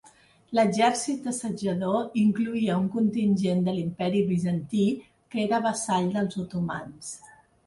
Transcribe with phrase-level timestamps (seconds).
[0.59, 4.87] L'exèrcit assetjador incloïa un contingent de l'Imperi Bizantí,
[5.35, 7.13] que era vassall dels otomans.